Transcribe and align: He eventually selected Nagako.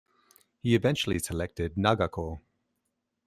He 0.63 0.73
eventually 0.73 1.19
selected 1.19 1.75
Nagako. 1.75 2.41